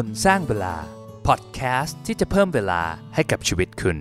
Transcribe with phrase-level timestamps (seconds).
[0.00, 0.74] คนสร้างเวลา
[1.26, 2.82] พอดแคสต์ที่จะเพิ่มเวลา
[3.14, 3.96] ให้กับชีวิตคุณ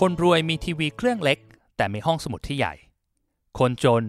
[0.00, 1.38] คนรวยมีทีวีเครื่องเล็ก
[1.76, 2.74] แต่มีห้องสมุดที่ใหญ่
[3.58, 4.02] คนจน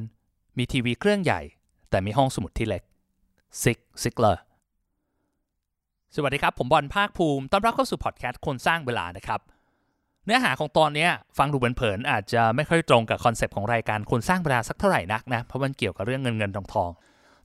[0.58, 1.42] มีทีวีเครื่องใหญ่
[1.90, 2.84] แต่มีห้องสมุดที่เล็ก
[3.62, 4.42] Zig Ziglar
[6.16, 9.40] สวัสดีครับ ผมบอลภาคภูมิต้อนรับเข้าสู่พอดแคสต์คนสร้างเวลานะครับ
[10.26, 16.92] เนื้อหาของตอนนี้ฟังดูเผินๆอาจจะไม่ค่อยตรงกับคอนเซปต์ของรายการคนสร้างเวลาสักเท่าไหร่นักนะเพราะมันเกี่ยวกับเรื่องเงินเงินทองทอง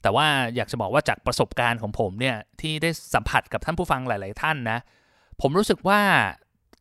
[0.01, 4.79] แต่ว่าอยากจะบอกว่าจากประสบการณ์ของผมเนี่ยที่ได้สัมผัสกับท่านผู้ฟังหลาย ๆ ท่านนะ
[5.41, 6.01] ผมรู้สึกว่า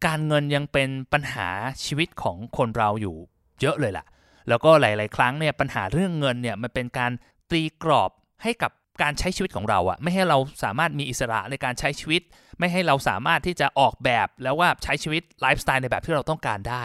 [0.07, 1.49] การเงินยังเป็นปัญหา
[1.85, 3.17] ชีวิตของคนเราอยู่
[3.61, 4.05] เยอะเลยล่ะ
[4.49, 7.13] แล้วก็หลาย ๆ ครั้งเนี่ยปัญหาเรื่องเงินเนี่ยมันเป็นการ
[7.51, 8.11] ตีกรอบ
[8.43, 8.71] ให้กับ
[9.03, 12.23] การใช้ชีวิตของเราอะไม่ให้เราสามารถมีอิสระในการใช้ชีวิต
[12.59, 16.85] ไม่ให้เราสามารถที่จะออกแบบแล้วว่าใช้ชีวิตไลฟ์สไตล์ในแบบที่เราต้องการได้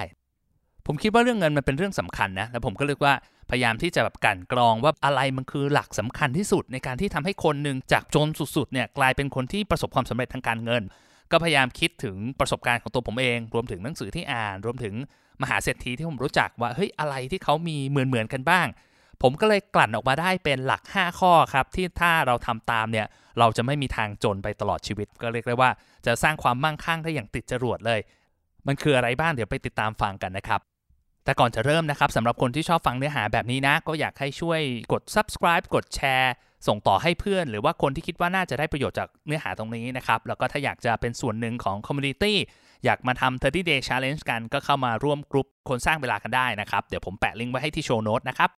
[0.86, 3.14] ผมคิดว่าเรื่องเงินมันเป็นเรื่องสำคัญนะ แล้วผมก็เรียกว่า
[3.50, 10.84] พยายามที่จะแบบกั่นกรองว่าอะไรมันคือหลักสำคัญที่สุด ในการที่ทำให้คนหนึ่งจากจนสุดๆเนี่ยกลายเป็นคนที่ประสบความสำเร็จทางการเงิน
[11.32, 14.94] ก็พยายามคิดถึงประสบการณ์ของตัวผมเอง รวมถึงหนังสือที่อ่าน รวมถึง
[15.42, 18.68] มหาเศรษฐีที่ผมรู้จักว่าเฮ้ยอะไรที่เขามีเหมือนๆกันบ้าง
[19.22, 23.08] ผมก็เลยกลั่นออกมาได้เป็นหลัก 5 ข้อครับที่ถ้าเราทำตามเนี่ย
[23.40, 25.70] เราจะไม่มีทางจนไปตลอดชีวิต ก็เรียกได้ว่า
[26.06, 28.00] จะสร้างความมั่งคั่งได้อย่างติดจรวดเลย
[28.68, 30.62] มันคืออะไรบ้างเดี๋ยวไปติดตามฟังกันนะครับ
[31.26, 34.60] แต่ก่อนจะเริ่มนะครับสำหรับคนที่ชอบฟังเนื้อหาแบบนี้นะ ก็อยากให้ช่วย
[34.94, 36.34] กด subscribe กดแชร์
[36.68, 42.34] ส่งต่อให้เพื่อน หรือว่าคนที่คิดว่าน่าจะได้ประโยชน์จากเนื้อหาตรงนี้นะครับ แล้วก็ถ้าอยากจะเป็นส่วนหนึ่งของ community
[42.86, 48.50] อยากมาทำ 30 day challenge กันก็เข้ามาร่วมกลุ่มคนสร้างเวลากันได้นะครับ เดี๋ยวผมแปะลิงก์ไว้ให้ที่โชว์โน้ตนะครับ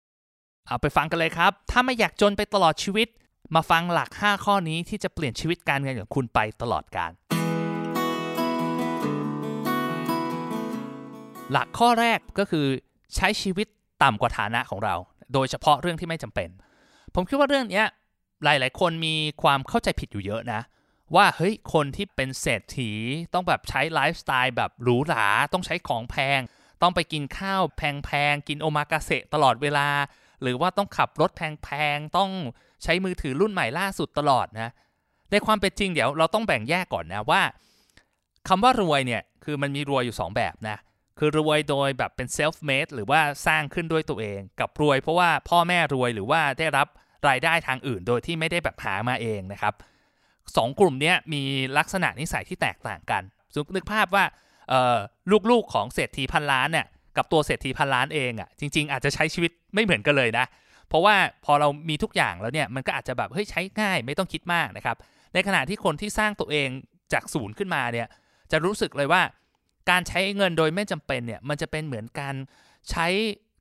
[0.67, 3.07] เอาไปฟังกันเลยครับ ถ้าไม่อยากจนไปตลอดชีวิต
[3.55, 7.11] มาฟังหลัก 5 ข้อนี้ที่จะเปลี่ยนชีวิตการเงินของคุณไปตลอดกาล
[11.51, 12.65] หลักข้อแรกก็คือ
[13.15, 13.67] ใช้ชีวิต
[14.03, 14.95] ต่ำกว่าฐานะของเรา
[15.33, 16.49] โดยเฉพาะเรื่องที่ไม่จำเป็น
[17.13, 17.83] ผมคิดว่าเรื่องนี้
[18.43, 20.61] หลาย ๆ คนมีความเข้าใจผิดอยู่เยอะนะ
[21.15, 22.91] ว่าเฮ้ยคนที่เป็นเศรษฐี
[23.33, 26.39] ต้องแบบใช้ไลฟ์สไตล์แบบหรูหราต้องใช้ของแพง
[26.81, 29.87] ต้องไปกินข้าวแพง ๆ กินโอมากาเสะตลอดเวลา
[30.41, 32.29] หรือว่าต้องขับรถแพง ๆ ต้อง
[32.83, 34.69] ใช้มือถือรุ่นใหม่ล่าสุดตลอดนะ
[35.31, 37.41] ในความเป็นจริงเดี๋ยวเราต้องแบ่งแยกก่อนนะว่า
[38.47, 40.77] คำว่ารวยเนี่ยคือมันมีรวยอยู่ 2 แบบนะ
[41.19, 46.87] คือรวยโดยแบบเป็น self made หรือว่าสร้างขึ้นด้วยตัวเอง กับรวยเพราะว่าพ่อแม่รวยหรือว่าได้รับ
[47.27, 49.73] รายได้ทางอื่น โดยที่ไม่ได้แบบหามาเองนะครับ
[50.55, 51.41] สองกลุ่มนี้มี
[51.77, 54.25] ลักษณะนิสัยที่แตกต่างกันสมนึกภาพว่า
[55.51, 56.87] ลูกๆของเศรษฐีพันล้านเนี่ย
[57.17, 60.45] กับตัวเศรษฐีพันล้านเองอะ่ะจริง ๆ อาจจะใช้ชีวิตไม่เหมือนกันเลยนะ
[60.89, 61.15] เพราะว่า
[61.45, 64.97] พอเรามีทุกอย่างแล้วเนี่ยมันก็อาจจะแบบเฮ้ยใช้ง่ายไม่ต้องคิดมากนะครับ
[65.33, 66.69] ในขณะที่คนที่สร้างตัวเอง
[67.13, 68.07] จากศูนย์ขึ้นมาเนี่ย
[68.51, 69.21] จะรู้สึกเลยว่า
[69.89, 72.35] การใช้เงินโดยไม่จำเป็นเนี่ยมันจะเป็นเหมือนการ
[72.89, 73.07] ใช้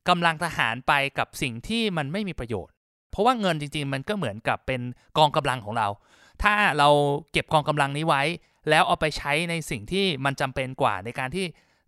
[0.09, 2.73] กำลังทหารไปกับสิ่งที่มันไม่มีประโยชน์
[3.11, 4.81] เพราะว่าเงินจริง ๆ มันก็เหมือนกับเป็น
[5.19, 5.89] กองกำลังของเรา
[6.43, 6.89] ถ้าเรา
[7.33, 8.23] เก็บกองกำลังนี้ไว้
[8.71, 11.47] แล้วเอาไปใช้ในสิ่งที่มันจำเป็นกว่าในการที่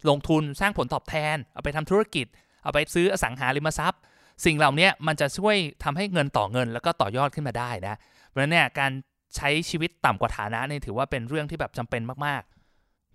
[0.09, 2.27] ลงทุนสร้างผลตอบแทน เอาไปทำธุรกิจ
[2.63, 4.01] เอาไปซื้ออสังหาริมทรัพย์
[4.45, 7.97] สิ่งเหล่านี้มันจะช่วยทำให้เงินต่อเงิน แล้วก็ต่อยอดขึ้นมาได้นะ
[8.29, 8.93] เพราะฉะนั้นเนี่ยการ
[9.37, 12.56] ใช้ชีวิตต่ำกว่าฐานะนี่ถือว่าเป็นเรื่องที่แบบจำเป็นมากๆ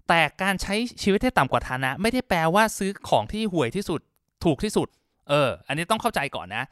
[0.07, 4.01] แต่การใช้ชีวิตให้ต่ำกว่าฐานะ ไม่ได้แปลว่าซื้อของที่ห่วยที่สุด
[4.43, 4.87] ถูกที่สุด
[5.29, 6.63] เออ อันนี้ต้องเข้าใจก่อนนะ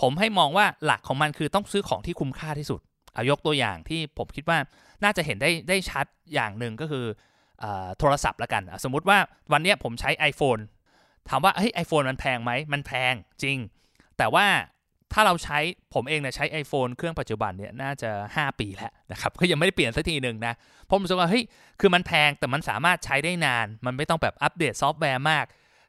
[0.00, 2.80] ผมให้มองว่าหลักของมันคือต้องซื้อของที่คุ้มค่าที่สุด
[3.12, 4.58] เอายกตัวอย่างที่ผมคิดว่า
[5.04, 7.04] น่าจะเห็นได้ได้ชัดอย่างหนึ่งก็คือ
[7.98, 9.18] โทรศัพท์ละกัน สมมติว่า
[9.52, 10.62] วันนี้ผมใช้ iPhone
[11.28, 13.58] ถามว่าเฮ้ย iPhone มันแพงไหม มันแพงจริง
[14.18, 14.46] แต่ว่า
[15.18, 15.58] ถ้าเราใช้
[15.94, 20.54] ผมเองเนี่ยใช้ iPhone เครื่องปัจจุบันเนี่ยน่าจะ 5 ปีแล้วนะครับก็ยังไม่ได้เปลี่ยนสักทีหนึ่งนะ
[20.90, 21.44] ผมรู้สึกว่าเฮ้ย
[21.80, 25.44] คือมันแพงแต่มันสามารถใช้ได้นาน มันไม่ต้องแบบอัปเดตซอฟต์แวร์มาก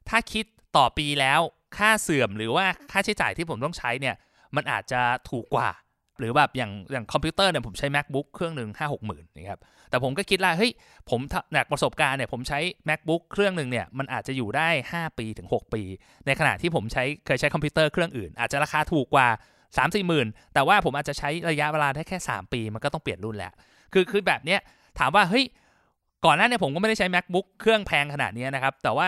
[0.09, 0.45] ถ้าคิด
[0.77, 1.39] ต่อปีแล้ว
[1.77, 4.15] ค่าเสื่อมหรือว่าค่าใช้จ่ายที่ผมต้องใช้เนี่ย
[4.55, 5.69] มันอาจจะถูกกว่า
[6.19, 10.71] หรือแบบอย่างอย่างคอมพิวเตอร์เนี่ยผมใช้ MacBook เครื่องหนึ่งห้าหกหมื่นนะครับแต่ผมก็คิดว่าเฮ้ย
[11.09, 11.19] ผม
[11.55, 15.81] จากประสบการณ์เนี่ยผมใช้ macbook เครื่องหนึ่งเนี่ยมันอาจจะอยู่ได้ 5 ปีถึง 6 ปี
[16.25, 19.27] ในขณะที่ผมใช้เคยใช้คอมพิวเตอร์เครื่องอื่น อาจจะราคาถูกกว่า
[19.75, 23.53] 3 4มสี่หมื่นแต่ว่าผมอาจจะใช้ระยะเวลาได้แค่ 3 ปีมันก็ต้องเปลี่ยนรุ่นแล้ว
[23.93, 24.59] คือคือแบบเนี้ย
[24.99, 25.45] ถามว่าเฮ้ย
[26.25, 29.07] ก่อนหน้าเนี้ผมก็ไม่ได้ใช้ macbook เครื่องแพงขนาดนี้นะครับแต่ว่า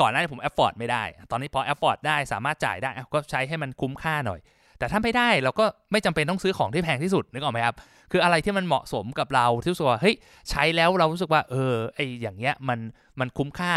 [0.00, 4.40] ก่อนหน้านี้ผม afford ไม่ได้ ตอนนี้พอ afford ได้สามารถจ่ายได้ก็ใช้ให้มันคุ้มค่าหน่อย
[4.80, 7.76] แต่ถ้าไม่ได้เราก็ไม่จำเป็นต้องซื้อของที่แพงที่สุดนึกออกไหมครับ
[8.10, 10.16] คืออะไรที่มันเหมาะสมกับเราที่รู้สึกว่าเฮ้ย
[10.50, 12.78] ใช้แล้วเรารู้สึกว่าเออไออย่างเงี้ยมัน
[13.20, 13.72] มันคุ้มค่า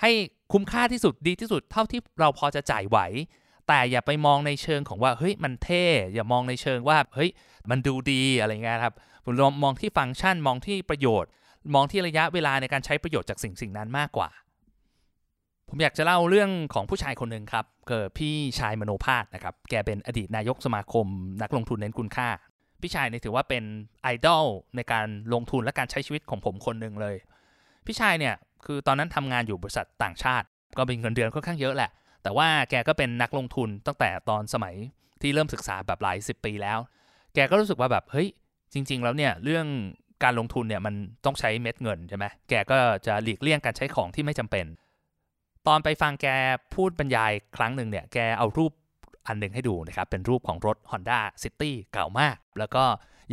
[0.00, 0.10] ให้
[0.52, 2.98] คุ้มค่าที่สุดดีที่สุดเท่าที่เราพอจะจ่ายไหว
[3.68, 5.84] แต่อย่าไปมองในเชิงของว่าเฮ้ยมันเท่
[6.14, 7.30] อย่ามองในเชิงว่าเฮ้ย
[7.70, 8.94] มันดูดีอะไรเงี้ยครับ
[9.24, 11.30] ผมมองที่ฟังก์ชันมองที่ประโยชน์
[11.74, 14.28] มองที่ระยะเวลาในการใช้ประโยชน์จากสิ่งสิ่งนั้นมากกว่า
[15.68, 21.06] ผมอยากจะเล่าเรื่องของผู้ชายคนหนึ่งครับเกิดพี่ชายมโนภาสนะครับ แกเป็นอดีตนายกสมาคม
[21.42, 22.28] นักลงทุนเน้นคุณค่า
[22.82, 23.64] พี่ชายเนี่ยถือว่าเป็น
[24.02, 24.44] ไอดอล
[24.76, 27.16] ในการลงทุนและการใช้ชีวิตของผมคนหนึ่งเลย
[27.86, 28.34] พี่ชายเนี่ย
[28.66, 31.90] คือตอนนั้นทำงานอยู่บริษัทต่างชาติ ก็เป็นเงินเดือนค่อนข้างเยอะแหละ
[32.22, 34.74] แต่ว่าแกก็เป็นนักลงทุนตั้งแต่ตอนสมัย
[35.22, 36.78] ที่เริ่มศึกษาแบบหลายสิบปีแล้ว
[37.34, 38.28] แกก็รู้สึกว่าแบบเฮ้ย
[38.72, 39.66] จริง ๆ แล้วเนี่ยเรื่อง
[40.24, 40.94] การลงทุนเนี่ยมัน
[41.24, 42.76] ต้องใช้เม็ดเงินใช่ไหมแกก็
[43.06, 44.66] จะหลีกเลี่ยงการใช้ของที่ไม่จำเป็น
[45.66, 46.26] ตอนไปฟังแก
[46.74, 48.72] พูดบรรยายครั้งหนึ่งเนี่ย แกเอารูป
[49.26, 52.84] อันหนึ่งให้ดูนะครับ เป็นรูปของรถ Honda City เก่ามาก แล้วก็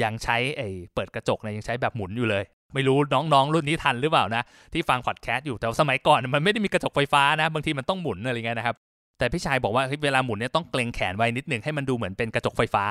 [0.03, 2.43] ยังใช้ไอ้เปิดกระจกเนี่ยยังใช้แบบหมุนอยู่เลย
[2.73, 4.43] ไม่รู้น้องๆ รุ่นนี้ทันหรือเปล่านะ
[4.73, 8.75] ที่ฟังพอดแคสต์อยู่แต่สมัยก่อนมันไม่ได้มีกระจกไฟฟ้านะ บางทีมันต้องหมุนอะไรเงี้ยนะครับ
[9.19, 12.85] แต่พี่ชายบอกว่าเวลาหมุนเนี่ยต้องเกรงแขนไว้นิดหนึ่งให้มันดูเหมือนเป็นกระจกไฟฟ้า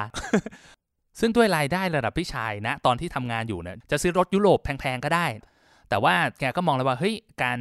[1.21, 5.27] ซึ่งด้วยรายได้ระดับพี่ชายนะ ตอนที่ทำงานอยู่เนี่ยจะซื้อรถยุโรปแพงๆก็ได้
[5.89, 7.59] แต่ว่าแกก็มองเลยว่าเฮ้ยการ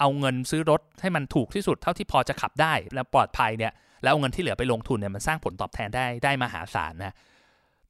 [0.00, 3.72] เอาเงินซื้อรถให้มันถูกที่สุดเท่าที่พอจะขับได้และปลอดภัยเนี่ย
[4.02, 7.12] แล้วเอาเงินที่เหลือไปลงทุนเนี่ยมันสร้างผลตอบแทนได้ได้มหาศาลนะ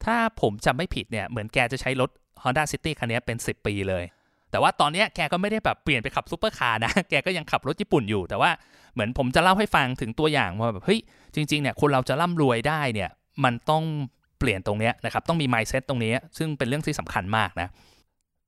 [0.05, 2.11] ถ้าผมจำไม่ผิดเนี่ยเหมือนแกจะใช้รถ
[2.43, 4.05] Honda City คันนี้เป็น 10 ปีเลย
[4.51, 8.51] แต่ว่าตอนนี้แกก็ไม่ได้แบบเปลี่ยนไปขับซูเปอร์คาร์นะ แกก็ยังขับรถญี่ปุ่นอยู่ แต่ว่า
[8.93, 11.01] เหมือนผมจะเล่าให้ฟังถึงตัวอย่างว่าแบบเฮ้ย
[11.35, 13.11] จริงๆเนี่ยคนเราจะร่ำรวยได้เนี่ย
[13.45, 13.85] มันต้อง
[14.39, 17.69] เปลี่ยนตรงนี้นะครับต้องมี mindset ตรงนี้ ซึ่งเป็นเรื่องที่สำคัญมากนะ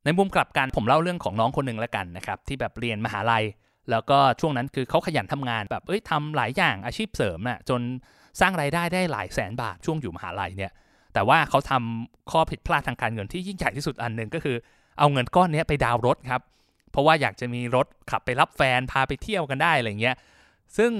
[0.05, 3.44] ในมุมกลับกันผมเล่าเรื่องของน้องคนหนึ่งแล้วกันนะครับที่แบบเรียนมหาลัย
[3.91, 7.81] แล้วก็ช่วงนั้นคือเขาขยันทำงานแบบเอ้ยทำหลายอย่างอาชีพเสริมน่ะจน
[8.41, 10.73] สร้างไรายได้ได้หลายแสนบาทช่วงอยู่มหาลัยเนี่ย
[11.14, 14.56] แต่ว่าเขาทำข้อผิดพลาดทางการเงินที่ยิ่งใหญ่ที่สุดอันหนึ่งก็คือ
[14.99, 16.43] เอาเงินก้อนนี้ไปดาวรถครับ
[16.91, 20.17] เพราะว่าอยากจะมีรถขับไปรับแฟนพาไปเที่ยวกันได้อะไรเงี้ย
[20.76, 20.93] ซึ่ง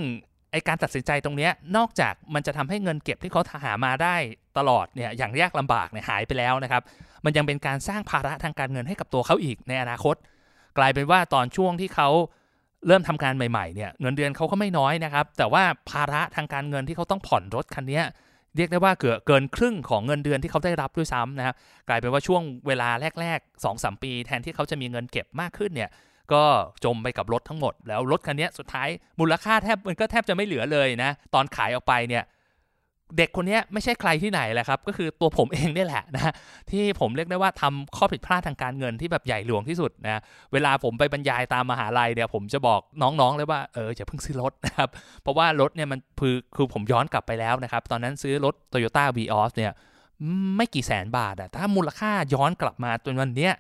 [0.53, 4.17] ไอการตัดสินใจตรงนี้นอกจากมันจะทำให้เงินเก็บที่เขาหามาได้
[4.59, 6.83] ตลอดเนี่ยอย่างยากลำบากเนี่ยหายไปแล้วนะครับ
[7.25, 10.17] มันยังเป็นการสร้างภาระทางการเงินให้กับตัวเขาอีกในอนาคต
[10.79, 12.09] กลายเป็นว่าตอนช่วงที่เขา
[12.87, 18.03] เริ่มทำงานใหม่ๆเนี่ยเงินเดือนเขาก็ไม่น้อยนะครับ แต่ว่าภาระทางการเงินที่เขาต้องผ่อนรถคันนี้
[18.57, 21.55] เรียกได้ว่าเกือบเกินครึ่งของเงินเดือนที่เขาได้รับด้วยซ้ำนะครับ
[21.89, 22.89] กลายเป็นว่าช่วงเวลา
[23.21, 25.91] แรกๆ2อสปี แทนที่เขาจะมีเงินเก็บมากขึ้นเนี่ย
[26.33, 26.43] ก็
[26.85, 28.89] จมไปกับรถทั้งหมด แล้วรถคันนี้สุดท้าย
[29.21, 32.25] มูลค่าแทบมันก็แทบจะไม่เหลือเลยนะตอนขายออกไปเนี่ย
[33.17, 36.33] เด็กคนนี้ไม่ใช่ใครที่ไหนแหละครับ ก็คือตัวผมเองนี่แหละนะ
[36.71, 40.21] ที่ผมเรียกได้ว่าทำข้อผิดพลาดทางการเงินที่แบบใหญ่หลวงที่สุดนะ
[40.53, 44.89] เวลาผมไปบรรยายตามมหาลัยเนี่ยผมจะบอกน้องๆเลยว่าเอออย่าเพิ่งซื้อรถนะครับ
[45.23, 49.73] เพราะว่ารถเนี่ยมันคือคือผมย้อนกลับไปแล้วนะครับ ตอนนั้นซื้อรถ Toyota v ีออเนี่ย
[50.57, 53.53] ไม่กี่แสนบาทอะถ้ามูลค่าย้อนกลับมาจนวันเนี้ย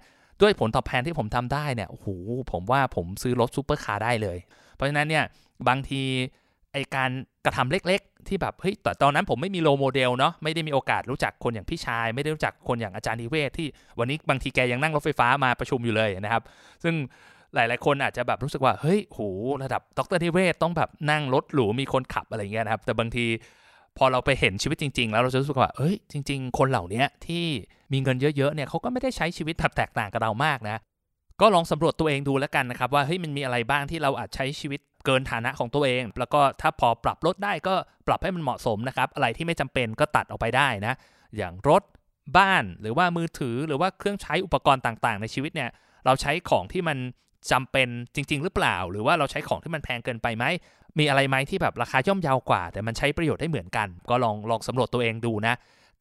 [0.43, 2.07] ด้วยผลตอบแทนที่ผมทำได้เนี่ยโอ้โห
[2.53, 4.39] ผมว่าผมซื้อรถซูเปอร์คาร์ได้เลย
[4.75, 5.25] เพราะฉะนั้นเนี่ย
[5.69, 6.03] บางที
[6.73, 7.11] ไอการ
[7.45, 13.67] กระทำเล็ก ๆ ที่แบบเฮ้ยแต่ตอนนั้นผมไม่มีโลโมเดลเนาะไม่ได้มีโอกาสรู้จักคนอย่างพี่ชาย ไม่ได้รู้จักคนอย่างอาจารย์นิเวศที่
[13.99, 16.43] วันนี้บางทีแกยังนั่งรถไฟฟ้ามาประชุมอยู่เลยนะครับ
[16.85, 16.95] ซึ่ง
[17.55, 19.21] หลาย ๆ คนอาจจะแบบรู้สึกว่าเฮ้ยโห
[19.63, 23.27] ระดับดรนิเวศต้องแบบนั่งรถหรูมีคนขับอะไรเงี้ยนะครับแต่บางที
[23.99, 27.45] พอเราไปเห็นชีวิตจริง ๆ แล้วเราจะรู้สึกว่าเอ้ยจริง ๆ คนเหล่านี้ที่
[27.93, 30.77] มีเงินเยอะๆเนี่ยเขาก็ไม่ได้ใช้ชีวิตแบบแตกต่างกับเรามากนะ
[31.41, 37.75] ก็ลองสำรวจตัวเองดูแล้วกันนะครับว่าเฮ้ยมันมีอะไรบ้างที่เราอาจใช้ชีวิต เกินฐานะของตัวเอง แล้วก็ถ้าพอปรับลดได้ก็
[38.07, 40.95] ปรับให้มันเหมาะสมนะครับ อะไรที่ไม่จำเป็นก็ตัดออกไปได้นะ
[41.37, 41.83] อย่างรถ
[42.37, 45.71] บ้านหรือว่ามือถือหรือว่าเครื่องใช้อุปกรณ์ต่างๆ ในชีวิตเนี่ย
[46.05, 46.99] เราใช้ของที่มัน
[47.53, 50.45] จำเป็นจริง ๆ หรือเปล่า หรือว่าเราใช้ของที่มันแพงเกินไปไหม
[50.99, 55.55] มีอะไรไหมที่แบบราคาย่อมเยาวกว่า แต่มันใช้ประโยชน์ได้เหมือนกัน ก็ลองลองสำรวจตัวเองดูนะ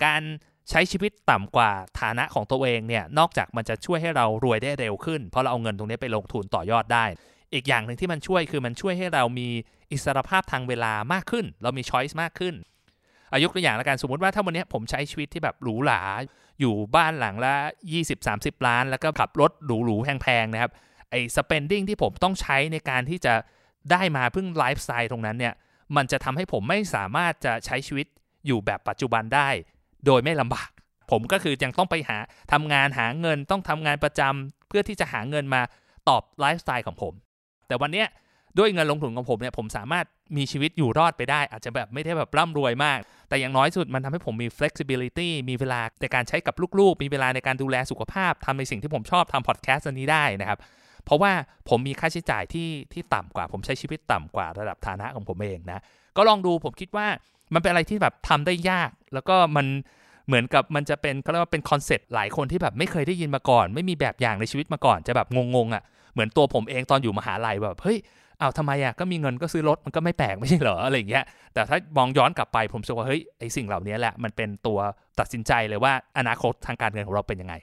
[0.05, 0.21] การ
[0.69, 7.05] ใช้ชีวิตต่ำกว่าฐานะของตัวเองเนี่ยนอกจากมันจะช่วยให้เรารวยได้เร็วขึ้น เพราะเราเอาเงินตรงนี้ไปลงทุนต่อยอดได้
[7.53, 9.49] อีกอย่างหนึ่งที่มันช่วยคือมันช่วยให้เรามี
[9.91, 12.55] อิสรภาพทางเวลามากขึ้น เรามีช้อยส์มากขึ้น
[13.33, 16.01] อายุตัวอย่างละกันสมมติว่าถ้าวันนี้ผมใช้ชีวิตที่แบบหรูหรา
[16.59, 17.53] อยู่บ้านหลังละ
[18.11, 20.71] 20-30 ล้าน แล้วก็ขับรถหรูๆแพงๆนะครับ
[21.09, 23.33] ไอ้ spending ที่ผมต้องใช้ในการที่จะ
[23.91, 25.53] ได้มาเพึ่งไลฟ์สไตล์ตรงนั้นเนี่ย
[25.95, 28.07] มันจะทำให้ผมไม่สามารถจะใช้ชีวิต
[28.47, 29.49] อยู่แบบปัจจุบันได้
[30.05, 30.69] โดยไม่ลำบาก
[31.11, 32.17] ผมก็คือยังต้องไปหา
[32.51, 35.61] ทำงานหาเงินต้องทำงานประจำเพื่อที่จะหาเงินมา
[36.09, 37.13] ตอบไลฟ์สไตล์ของผม
[37.69, 38.05] แต่วันนี้
[38.57, 40.05] ด้วยเงินลงทุนของผมเนี่ยผมสามารถ
[40.37, 42.99] มีชีวิตอยู่รอดไปได้ อาจจะแบบไม่ได้แบบร่ำรวยมาก
[43.29, 50.59] แต่อย่างน้อยสุดมันทำให้ผมมี flexibility มีเวลาในการใช้กับลูกๆ มีเวลาในการดูแลสุขภาพทำในสิ่งที่ผมชอบทำพอดแคสต์อันนี้ได้นะครับ
[51.05, 51.31] เพราะว่า
[51.69, 55.81] ผมมีค่าใช้จ่ายที่ที่ต่ำกว่า ผมใช้ชีวิตต่ำกว่าระดับฐานะของผมเองนะ
[56.17, 57.07] ก็ลองดูผมคิดว่า
[57.53, 59.67] มันเป็นอะไรที่แบบทำได้ยาก แล้วก็มัน
[60.27, 67.97] เหมือนกับมันจะเป็นเขาเรียกว่าเป็นคอนเซ็ปต์หลายคนที่แบบไม่เคยได้ยินมาก่อน ไม่มีแบบอย่างในชีวิตมาก่อนจะแบบงงๆอะ่ะ เหมือนตัวผมเองตอนอยู่มหาลัยแบบเฮ้ย
[68.41, 71.23] อ้าวทำไมอะก็มีเงินก็ซื้อรถมันก็ไม่แปลกไม่ใช่เหรออะไรเงี้ย
[71.53, 74.79] แต่ถ้ามองย้อนกลับไปผมรู้สึกว่าเฮ้ยไอสิ่งเหล่านี้แหละมันเป็นตัว
[75.19, 77.55] ตัดสินใจเลยว่าอนาคตทางการเงินของเราเป็นยังไง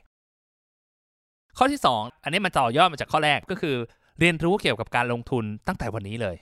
[1.58, 3.76] ข้อที่ 2 อันนี้มันต่อยอดมาจากข้อแรกก็คือ
[4.20, 6.36] เรียนรู้เกี่ยวกับการลงทุนตั้งแต่วันนี้เลย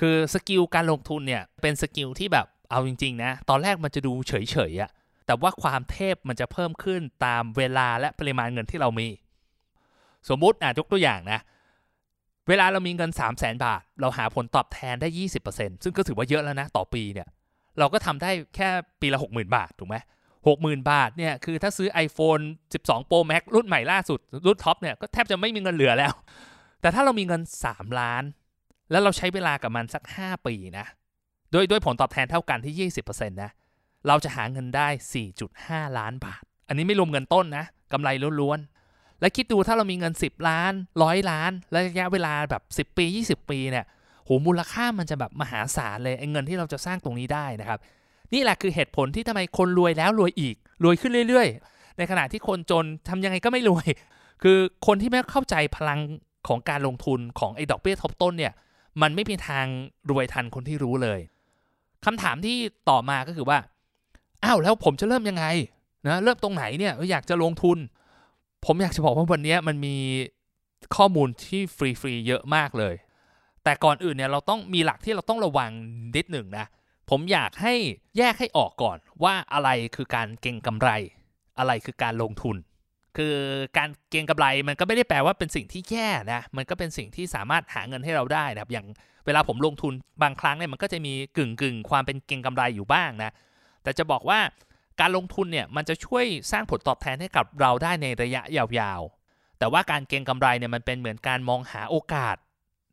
[0.00, 4.32] คือ skill การลงทุนเนี่ยเป็น skill ที่แบบเอาจริงๆนะตอนแรกมันจะดูเฉ
[4.70, 4.90] ยๆอะ
[5.26, 9.08] แต่ว่าความเทพมันจะเพิ่มขึ้นตามเวลาและปริมาณเงินที่เรามี
[10.28, 11.40] สมมุติอะยกตัวอย่างนะ
[12.48, 15.08] เวลาเรามีเงิน 3 0 0แสนบาท เราหาผลตอบแทนได้
[15.46, 17.28] 20%ซึ่งก็ถือว่าเยอะแล้วนะ ต่อปีเนี่ย
[17.78, 18.68] เราก็ทำได้แค่
[19.00, 19.96] ปีละ 60,000 บาท ถูกไหม
[20.46, 22.42] หกหมื่นบาทเนี่ยคือถ้าซื้อ iPhone
[22.74, 26.12] 12 Pro Max รุ่นใหม่ล่าสุด รุ่นท็อปเนี่ยก็แทบจะไม่มีเงินเหลือแล้ว
[26.80, 28.24] แต่ถ้าเรามีเงิน 3 ล้าน
[28.90, 30.86] แล้วเราใช้เวลากับมันสัก 5 ปีนะ
[31.50, 33.50] โดยด้วยผลตอบแทนเท่ากันที่ 20%นะ
[34.08, 34.88] เราจะหาเงินได้
[35.42, 38.08] 4.5 ล้านบาท อันนี้ไม่รวมเงินต้นนะกำไร
[38.40, 38.58] ล้วน
[39.20, 42.54] และคิดดูถ้าเรามีเงิน 10 ล้านร้อยล้าน และระยะเวลาแบ
[42.84, 43.84] บ 10 ปี 20 ปีเนี่ย
[44.24, 47.78] โหมูลค่ามันจะแบบมหาศาลเลยไอ้เงินที่เราจะสร้างตรงนี้ได้นะครับ
[48.32, 53.86] นี่แหละคือเหตุผลที่ทำไมคนรวยแล้วรวยอีก รวยขึ้นเรื่อย ๆ ในขณะที่คนจนทำยังไงก็ไม่รวย
[54.42, 56.00] คือคนที่ไม่เข้าใจพลัง
[56.48, 58.52] ของการลงทุนของไอ้ดอกเบี้ยทบต้นเนี่ย
[59.02, 59.66] มันไม่มีทาง
[60.10, 61.20] รวยทันคนที่รู้เลย
[62.04, 62.56] คำถามที่
[62.90, 63.58] ต่อมาก็คือว่า
[64.44, 65.44] อ้าวแล้วผมจะเริ่มยังไง
[66.06, 67.78] นะเริ่มตรงไหนเนี่ยอยากจะลงทุน
[68.66, 69.96] ผมอยากจะบอกว่าวันนี้มันมี
[70.96, 72.94] ข้อมูลที่ฟรีๆเยอะมากเลย
[73.64, 75.70] แต่ก่อนอื่นเนี่ยเราต้องมีหลักที่เราต้องระวัง
[76.16, 76.66] นิดหนึ่งนะ
[77.10, 77.74] ผมอยากให้
[78.18, 80.88] แยกให้ออกก่อนว่าอะไรคือการเก็งกำไร
[81.58, 82.56] อะไรคือการลงทุน
[83.16, 83.34] คือ
[83.78, 88.86] การเก็งกำไรมันก็ไม่ได้แปลว่าเป็นสิ่งที่แย่นะ มันก็เป็นสิ่งที่สามารถหาเงินให้เราได้นะครับ อย่าง
[89.26, 89.92] เวลาผมลงทุน
[90.22, 93.30] บางครั้งเนี่ยมันก็จะมีกึ่งกึ่งความเป็นเก็งกำไรอยู่บ้างนะ
[93.82, 94.38] แต่จะบอกว่า
[95.00, 102.36] การลงทุนเนี่ยมันจะช่วยสร้างผลตอบแทนให้กับเราได้ในระยะยาวๆ แต่ว่าการเก็งกำไรเนี่ยมันเป็นเหมือนการมองหาโอกาส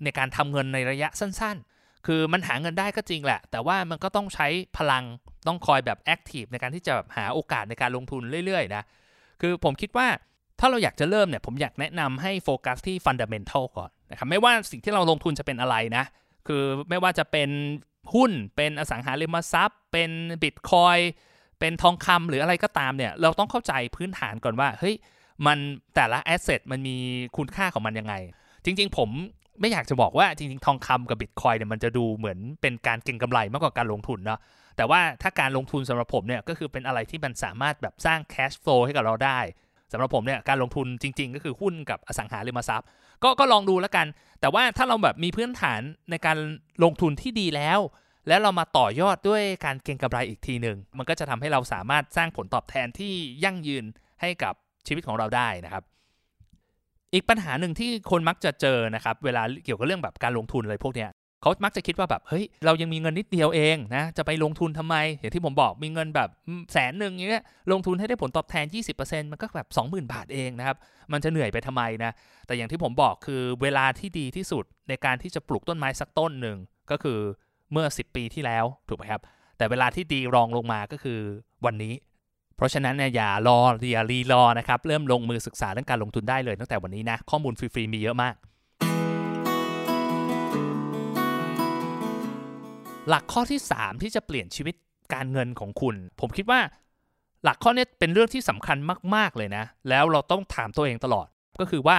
[0.04, 5.04] ในการทำเงินในระยะสั้นๆ คือมันหาเงินได้ก็จริงแหละ แต่ว่ามันก็ต้องใช้พลัง
[5.48, 8.84] ต้องคอยแบบ active ในการที่จะหาโอกาสในการลงทุนเรื่อยๆนะ
[9.42, 10.08] คือผมคิดว่า
[10.60, 16.04] ถ้าเราอยากจะเริ่มเนี่ยผมอยากแนะนำให้โฟกัสที่ fundamental ก่อนนะครับไม่ว่าสิ่งที่เราลงทุนจะเป็นอะไรนะ
[16.48, 17.50] คือไม่ว่าจะเป็น
[18.14, 20.10] หุ้นเป็นอสังหาริมทรัพย์ เป็น
[20.44, 20.98] บิตคอยน์
[21.62, 24.96] เป็นทองคำหรืออะไรก็ตามเนี่ย เราต้องเข้าใจพื้นฐานก่อนว่า เฮ้ย
[25.46, 25.58] มัน
[25.96, 26.96] แต่ละแอสเซทมันมี
[27.38, 28.14] คุณค่าของมันยังไง
[28.66, 29.10] จริง ๆ ผม
[29.60, 34.40] ไม่อยากจะบอกว่าจริง ๆ ทองคำกับบิตคอยเนี่ยมันจะดูเหมือนเป็นการเก็งกำไรมากกว่าการลงทุนเนาะ
[34.78, 39.40] แต่ว่าถ้าการลงทุนสำหรับผมเนี่ยก็คือเป็นอะไรที่มันสามารถแบบสร้างแคชฟลูให้กับเราได้
[39.92, 42.88] สำหรับผมเนี่ยการลงทุนจริง ๆ ก็คือหุ้นกับอสังหาริมทรัพย์
[43.24, 44.08] ก็ก็ลองดูแล้วกัน
[44.42, 46.38] แต่ว่าถ้าเราแบบมีพื้นฐานในการ
[46.84, 47.80] ลงทุนที่ดีแล้ว
[48.28, 53.14] แล้วเรามาต่อยอดด้วยการเก็งกำไรอีกทีหนึ่งมันก็จะทำให้เราสามารถสร้างผลตอบแทนที่
[53.44, 53.86] ยั่งยืน
[54.22, 54.54] ให้กับ
[54.88, 55.84] ชีวิตของเราได้นะครับ
[57.14, 61.10] อีกปัญหาหนึ่งที่คนมักจะเจอนะครับ เวลาเกี่ยวกับเรื่องแบบการลงทุนอะไรพวกเนี้ย
[61.42, 66.30] เขามักจะคิดว่าแบบเฮ้ยเรายังมีเงินนิดเดียวเองนะจะไปลงทุนทำไม อย่างที่ผมบอกมีเงินแบบ
[66.74, 68.66] แสนหนึ่งอย่างเงี้ยลงทุนให้ได้ผลตอบแทน
[69.00, 70.78] 20%มันก็แบบ 20,000 บาทเองนะครับ
[71.12, 72.12] มันจะเหนื่อยไปทำไมนะ
[72.48, 76.58] แต่อย่างที่ผมบอกคือเวลาที่ดีที่สุดในการที่จะปลูกต้นไม้สักต้นหนึ่ง
[76.92, 77.20] ก็คือ
[77.72, 79.22] เมื่อ 10 ปีที่แล้วถูกไหมครับ
[79.58, 81.20] แต่เวลาที่ดีรองลงมาก็คือ
[81.66, 81.94] วันนี้
[82.56, 83.60] เพราะฉะนั้นเนี่ยอย่ารอ
[83.92, 88.36] อย่ารีรอนะครับ เริ่มลงมือศึกษาเรื่องการลงทุนได้เลยตั้งแต่วันนี้นะ ข้อมูลฟรีๆมีเยอะมาก
[93.10, 94.76] หลักข้อที่ 3 ที่จะเปลี่ยนชีวิต
[95.14, 96.60] การเงินของคุณ ผมคิดว่า
[97.44, 98.78] หลักข้อนี้เป็นเรื่องที่สำคัญ
[99.16, 101.28] มาก ๆ เลยนะ แล้วเราต้องถามตัวเองตลอด
[101.60, 101.98] ก็คือว่า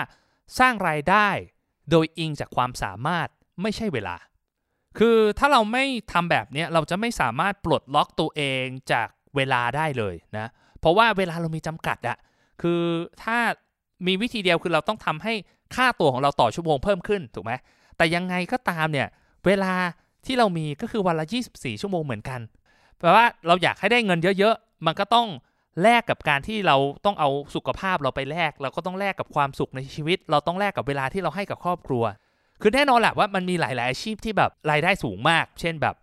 [0.59, 1.29] สร้างรายได้
[1.91, 3.29] โดยอิงจากความสามารถ
[3.63, 4.17] ไม่ใช่เวลา
[4.99, 10.47] คือถ้าเราไม่ทำแบบนี้เราจะไม่สามารถปลดล็อกตัวเองจากเวลาได้เลยนะ
[10.81, 12.17] เพราะว่าเวลาเรามีจำกัดอะ
[12.63, 12.83] คือ
[13.23, 13.39] ถ้า
[14.07, 15.35] มีวิธีเดียวคือเราต้องทำให้
[15.75, 17.53] ค่าตัวของเราต่อชั่วโมงเพิ่มขึ้นถูกไหม
[17.97, 19.09] แต่ยังไงก็ตามเนี่ย
[19.47, 19.73] เวลา
[20.27, 22.41] ที่เรามีก็คือวันละ 24 ชั่วโมงเหมือนกัน
[22.99, 25.29] แปลว่าเราอยากให้ได้เงินเยอะๆ มันก็ต้อง
[25.83, 32.05] แลกกับการที่เราต้องเอาสุขภาพเราไปแลก เราก็ต้องแลกกับความสุขในชีวิต เราต้องแลกกับเวลาที่เราให้กับครอบครัว
[32.63, 35.97] คือแน่นอนแหละว่ามันมีหลาย ๆ อาชีพที่แบบรายได้สูงมาก เช่นแบบ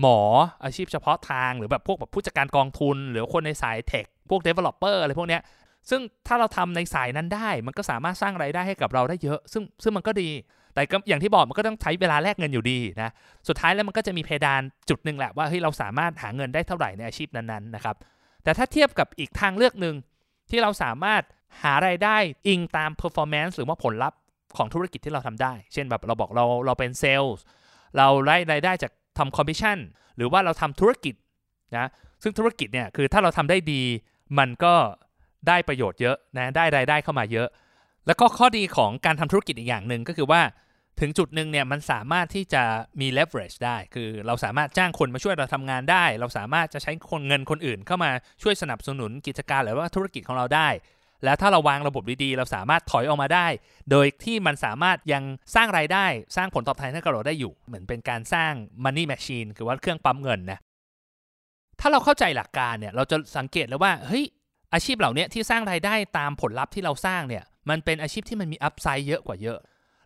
[0.00, 0.18] หมอ
[0.64, 5.42] อาชีพเฉพาะทางหรือแบบพวกแบบผู้จัดการกองทุน หรือคนในสายเทคพวก developer อะไรพวกเนี้ย
[5.90, 10.30] ซึ่งถ้าเราทำในสายนั้นได้ มันก็สามารถสร้างรายได้ให้กับเราได้เยอะ ซึ่งซึ่งมันก็ดี
[10.74, 13.10] แต่ก็อย่างที่บอกมันก็ต้องใช้เวลาแลกเงินอยู่ดีนะ
[13.48, 17.96] สุดท้ายแล้วมันก็จะมีเพดานจุดหนึ่งแหละว่าเฮ้ยเราสามารถหาเงินได้เท่าไหร่ในอาชีพนั้นๆนะครับ
[18.44, 19.94] แต่ถ้าเทียบกับอีกทางเลือกหนึ่ง
[20.50, 21.22] ที่เราสามารถ
[21.62, 22.16] หารายได้
[22.48, 24.18] อิงตาม performance หรือว่าผลลัพธ์
[24.56, 27.34] ของธุรกิจที่เราทำได้ เช่นแบบเราบอกเราเราเป็นเซลล์
[27.96, 29.78] เราได้รายได้จากทำคอมมิชชั่น
[30.16, 31.14] หรือว่าเราทำธุรกิจ
[31.76, 31.86] นะ
[32.22, 33.82] ซึ่งธุรกิจเนี่ยคือถ้าเราทำได้ดี
[34.38, 34.74] มันก็
[35.48, 37.48] ได้ประโยชน์เยอะนะได้รายได้เข้ามาเยอะ
[38.06, 40.42] แล้วก็ข้อดีของการทำธุรกิจอีกอย่างหนึ่งก็คือว่า
[41.00, 42.62] ถึงจุดหนึ่งเนี่ยมันสามารถที่จะ
[43.00, 48.10] มี leverage ได้ คือเราสามารถจ้างคนมาช่วยเราทำงานได้ เราสามารถจะใช้คนเงินคนอื่นเข้ามา
[48.42, 50.68] ช่วยสนับสนุนกิจการหรือว่าธุรกิจของเราได้
[51.24, 53.46] แล้วถ้าเราวางระบบดีๆ เราสามารถถอยออกมาได้
[53.90, 55.22] โดยที่มันสามารถยัง
[55.54, 58.52] สร้างรายได้สร้างผลตอบแทนให้กับเราได้อยู่ เหมือนเป็นการสร้าง
[58.84, 60.58] money machine คือว่าเครื่องปั๊มเงินนะ
[61.80, 64.24] ถ้าเราเข้าใจหลักการเนี่ยเราจะสังเกตเลยว่าเฮ้ย
[64.74, 69.58] อาชีพเหล่านี้ที่สร้างรายได้ตามผลลัพธ์ที่เราสร้างเนี่ยมันเป็นอาชีพที่มันมี upside เยอะกว่าเยอะ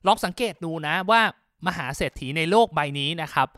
[0.07, 1.21] ลองสังเกตดูนะว่า
[1.67, 3.49] มหาเศรษฐีในโลกใบนี้นะครับ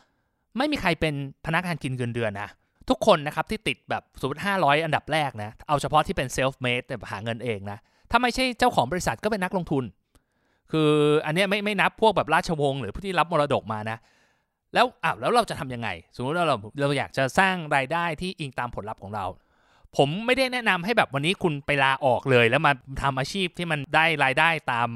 [0.56, 1.14] ไม่มีใครเป็น
[1.46, 2.48] พนักงานกินเงินเดือนนะ
[2.90, 7.78] ทุกคนนะครับที่ติดแบบสมมติ500 อันดับแรกนะเอาเฉพาะที่เป็น self-made แบบหาเงินเองนะ
[8.10, 9.84] ถ้าไม่ใช่เจ้าของบริษัทก็เป็นนักลงทุน
[10.72, 10.90] คือ
[11.26, 13.98] อันนี้ไม่ไม่นับพวกแบบราชวงศ์หรือผู้ที่รับมรดกมานะ
[14.74, 19.26] แล้วอ้าวแล้วเราจะทำยังไง สมมติว่าเราเราอยากจะสร้างรายได้ที่อิงตามผลลัพธ์ของเรา
[19.96, 24.88] ผมไม่ได้แนะนำให้แบบวันนี้คุณไปลาออกเลย แล้วมาทำอาชีพที่มันได้รายได้ตาม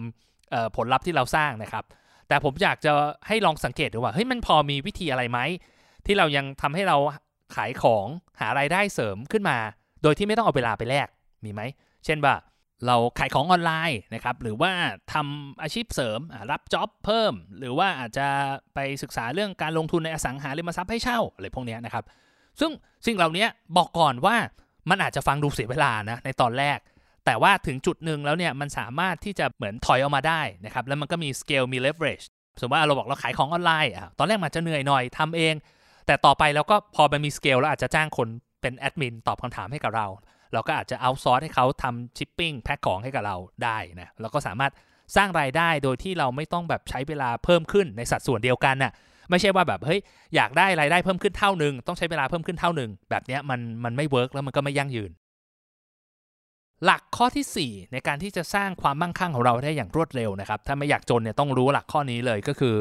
[0.76, 1.84] ผลลัพธ์ที่เราสร้างนะครับ
[2.28, 2.92] แต่ผมอยากจะ
[3.26, 5.38] ให้ลองสังเกตดูว่าเฮ้ยมันพอมีวิธีอะไรไหม
[6.06, 6.96] ที่เรายังทำให้เรา
[7.56, 8.06] ขายของ
[8.40, 9.58] หารายได้เสริมขึ้นมา
[10.02, 11.08] โดยที่ไม่ต้องเอาเวลาไปแลก
[11.44, 11.62] มีไหม
[12.04, 12.34] เช่นว่า
[12.86, 14.72] เราขายของออนไลน์นะครับหรือว่า
[15.12, 18.28] ทำอาชีพเสริมรับจ็อบเพิ่ม หรือว่าอาจจะ
[18.74, 22.04] ไปศึกษาเรื่องการลงทุนในอสังหาริมทรัพย์ให้เช่าอะไรพวกนี้นะครับ
[22.60, 22.70] ซึ่ง
[23.06, 24.36] สิ่งเหล่านี้บอกก่อนว่า
[24.90, 26.78] มันอาจจะฟังดูเสียเวลานะในตอนแรก
[27.26, 32.22] แต่ว่าถึงจุดหนึ่งแล้วเนี่ยมันสามารถที่จะเหมือนถอยออกมาได้นะครับแล้วมันก็มีสเกลมี leverage
[32.60, 35.54] สมมติว่าเราบอกเราขายของออนไลน์อะตอนแรกมันจะเหนื่อยหน่อยทำเอง
[36.06, 38.28] แต่ต่อไปเราก็พอมันมีสเกลแล้วอาจจะจ้างคน
[38.62, 40.06] เป็นแอดมินตอบคำถามให้กับเรา
[40.52, 44.72] เราก็อาจจะ outsource ให้เขาทำชิปปิ้งแพ็คของให้กับเราได้นะแล้วก็สามารถ
[45.16, 48.92] สร้างรายได้โดยที่เราไม่ต้องแบบใช้เวลาเพิ่มขึ้นในสัดส่วนเดียวกันน่ะ
[49.30, 50.00] ไม่ใช่ว่าแบบเฮ้ย
[50.34, 55.10] อยากได้รายได้เพิ่มขึ้นเท่าหนึ่งต้องใช้เวลาเพิ่มขึ้นเท่าหนึ่งแบบนี้มันมันไม่ work แล้วมันก็ไม่ยั่งยืน
[56.84, 62.74] หลักข้อที่ 4 ในการที่จะสร้างความมั่งคั่งของเราได้อย่างรวดเร็วนะครับถ้าไม่อยากจนเนี่ยต้องรู้หลักข้อนี้เลยก็คือ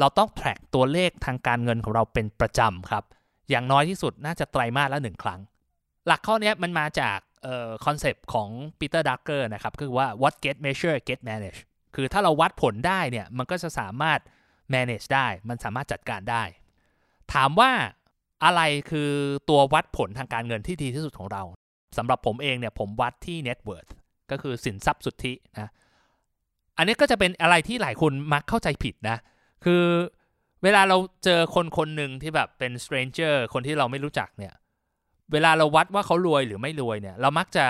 [0.00, 3.04] เราต้อง track ตัวเลขทางการเงินของเราเป็นประจำครับ
[3.50, 5.40] อย่างน้อยที่สุดน่าจะไตรมาสละหนึ่งครั้ง
[6.06, 7.18] หลักข้อนี้มันมาจาก
[7.84, 11.60] concept ของปีเตอร์ดรักเกอร์นะครับคือว่า what get measure get manage
[11.94, 14.20] คือถ้าเราวัดผลได้เนี่ยมันก็จะสามารถ
[14.74, 16.42] manage ได้ มันสามารถจัดการได้
[17.32, 17.70] ถามว่า
[18.44, 19.10] อะไรคือ
[19.50, 21.42] ตัววัดผลทางการเงินที่ดีที่สุดของเรา
[21.96, 23.90] สำหรับผมเองเนี่ยผมวัดที่ net worth
[24.30, 25.70] ก็คือสินทรัพย์สุทธินะ
[26.76, 29.18] อันนี้ก็จะเป็นอะไรที่หลายคนมักเข้าใจผิดนะ
[29.64, 29.84] คือ
[30.62, 34.54] เวลาเราเจอคนคนหนึ่งที่แบบเป็น stranger คนที่เราไม่รู้จักเนี่ย
[35.32, 37.64] เวลาเราวัดว่าเขารวยหรือไม่รวยเนี่ย เรามักจะ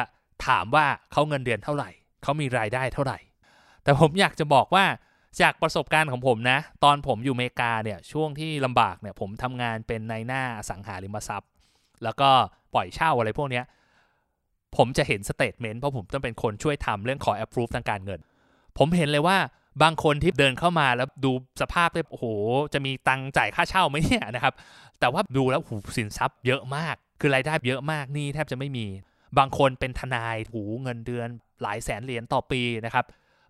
[0.47, 1.91] ถามว่าเขาเงินเดือนเท่าไหร่
[2.23, 3.19] เขามีรายได้เท่าไหร่
[3.83, 4.85] แต่ผมอยากจะบอกว่า
[5.41, 11.51] จากประสบการณ์ของผมนะ ตอนผมอยู่อเมริกาเนี่ย ช่วงที่ลำบากเนี่ย ผมทำงานเป็นในหน้าสังหาริมทรัพย์
[12.05, 12.31] แล้วก็
[12.75, 13.63] ปล่อยเช่าอะไรพวกนี้
[14.77, 18.21] ผมจะเห็นสเตทเมนต์เพราะผมต้องเป็นคนช่วยทำเรื่องขอแอปพรูฟทางการเงิน
[18.79, 19.37] ผมเห็นเลยว่า
[19.83, 22.27] บางคนที่เดินเข้ามาแล้วดูสภาพเลยโอ้โห
[22.73, 24.55] จะมีตังจ่ายค่าเช่าไหมเนี่ยนะครับ
[25.01, 28.87] แต่ว่าดูแล้วหูสินทรัพย์เยอะมาก คือรายได้เยอะมากนี่แทบจะไม่มี
[29.39, 31.29] บางคนเป็นทนายหูเงินเดือน
[31.63, 33.05] หลายแสนเหรียญต่อปีนะครับ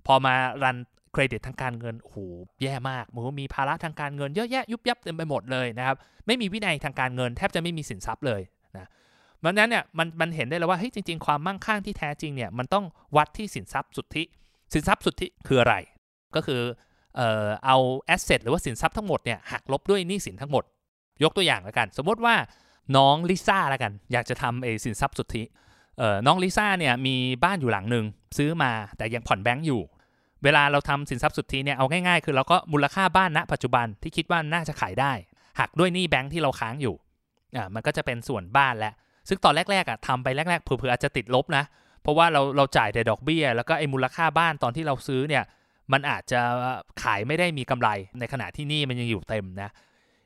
[0.06, 0.76] พอมารัน
[1.12, 2.16] เครดิตทางการเงินโอ้โห
[2.62, 8.40] แย่มากมันมีภาระทางการเงินเยอะแยะยุบยับเต็มไปหมดเลยนะครับ ไม่มีวินัยทางการเงินแทบจะไม่มีสินทรัพย์เลย
[8.76, 8.88] นะ
[9.40, 12.84] เพราะนั้นเนี่ยมันมันเห็นได้เลยว่าเฮ้ยจริง ๆ ความมั่งคั่งที่แท้จริงเนี่ยมันต้อง
[13.16, 14.22] วัดที่สินทรัพย์สุทธิ
[14.72, 15.74] สินทรัพย์สุทธิคืออะไร
[16.36, 16.62] ก็คือ
[17.16, 20.64] เอ่อเอาแอสเซทหรือว่าสินทรัพย์ทั้งหมดเนี่ยหักลบด้วยหนี้สินทั้งหมด
[21.22, 22.34] ยกตัวอย่างแล้วกัน สมมติว่า
[22.96, 25.42] น้องลิซ่าแล้วกัน อยากจะทำเอสินทรัพย์สุทธิ
[25.98, 28.04] เอ่อน้องลิซ่าเนี่ยมีบ้านอยู่หลังหนึ่ง
[28.38, 29.82] ซื้อมาแต่ยังผ่อนแบงก์อยู่
[30.44, 35.12] เวลาเราทำสินทรัพย์สุทธิเนี่ยเอาง่ายๆ คือเราก็มูลค่าบ้านณปัจจุบันที่คิดว่าน่าจะขายได้
[35.60, 36.94] หักด้วยหนี้แบงก์ที่เราค้างอยู่
[37.56, 38.94] อ่ามันก็จะเป็นส่วนบ้านแล้ว
[39.28, 41.64] ซึ่งตอนแรกๆอะทำไปแรกๆเผื่อๆอาจจะติดลบนะ
[42.02, 45.44] เพราะว่าเราเราจ่ายแต่ดอกเบี้ย แล้วก็ไอ้มูลค่าบ้านตอนที่เราซื้อเนี่ย
[45.92, 46.40] มันอาจจะ
[47.02, 49.70] ขายไม่ได้มีกำไรในขณะที่หนี้มันยังอยู่เต็มนะ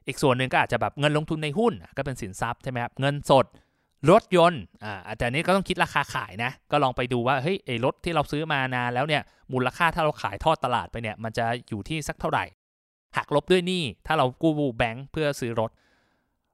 [0.07, 3.46] อีกส่วนหนึ่งก็อาจจะแบบเงินลงทุนในหุ้นก็เป็นสินทรัพย์ใช่ไหมครับเงินสด
[4.11, 9.22] รถยนต์อ่าแต่นี้ก็ต้องคิดราคาขายนะ ก็ลองไปดูว่าเฮ้ยไอ้รถที่เราซื้อมานานแล้วเนี่ย
[9.53, 12.44] มูลค่าถ้าเราขายทอดตลาดไปเนี่ยมันจะอยู่ที่สักเท่าไหร่
[13.16, 15.70] หักลบด้วยหนี้ถ้าเรากู้แบงค์เพื่อซื้อรถ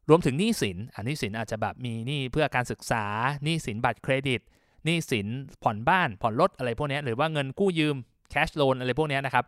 [0.09, 3.05] รวมถึงหนี้สินอันนี้สินอาจจะแบบมีหนี้เพื่อการศึกษา
[3.44, 4.40] หนี้สินบัตรเครดิต
[4.85, 5.27] หนี้สิน
[5.62, 7.97] ผ่อนบ้านผ่อนรถอะไรพวกนี้หรือว่าเงินกู้ยืม
[8.31, 9.45] แคชโลนอะไรพวกนี้นะครับ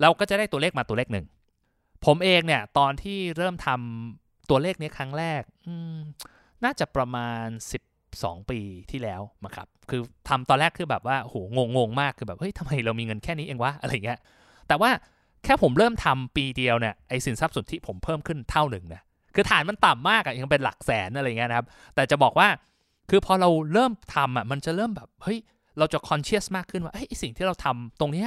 [0.00, 1.26] เราก็จะได้ตัวเลขมาตัวเลขหนึ่ง
[2.06, 5.42] ผมเองเนี่ย ตอนที่เริ่มทำตัวเลขนี้ครั้งแรก
[6.64, 7.46] น่าจะประมาณ
[7.98, 14.18] 12 ปีที่แล้วมาครับ คือทำตอนแรกคือแบบว่าโหงงงมากคือแบบเฮ้ยทำไมเรามีเงินแค่นี้เองวะอะไรเงี้ย
[14.68, 14.90] แต่ว่า
[15.44, 19.02] แค่ผมเริ่มทำปีเดียวเนี่ยไอสินทรัพย์สุทธิผมเพิ่มขึ้นเท่าหนึ่งนะ
[19.34, 22.48] คือฐานมันต่ำมากอะยังเป็นหลักแสนอะไรเงี้ยนะครับ แต่จะบอกว่า
[23.10, 25.38] คือพอเราเริ่มทำอะมันจะเริ่มแบบเฮ้ย
[25.78, 28.24] เราจะคอนเชียสมากขึ้นว่าไอสิ่งที่เราทำตรงนี้